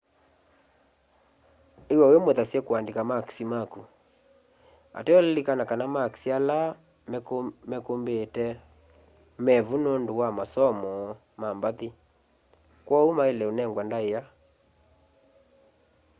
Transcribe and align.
iw'a 1.93 2.07
wimuthasye 2.11 2.59
kuandika 2.67 3.01
makisi 3.09 3.43
maku 3.53 3.81
ateo 4.97 5.19
lilikana 5.25 5.63
kana 5.69 5.85
makisi 5.95 6.27
ala 6.37 6.57
mekumbite 7.69 8.45
mevu 9.45 9.75
nundu 9.83 10.11
wa 10.21 10.29
masomo 10.37 10.89
ma 11.39 11.49
mbathi 11.57 11.87
kwoou 12.85 13.09
maile 13.17 13.43
unengwa 13.51 13.81
ndaia 13.87 14.21